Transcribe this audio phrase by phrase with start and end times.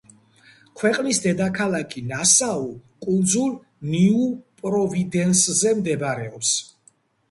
[0.79, 2.65] ქვეყნის დედაქალაქი ნასაუ
[3.05, 3.55] კუნძულ
[3.93, 6.61] ნიუ-პროვიდენსზე მდებარეობს.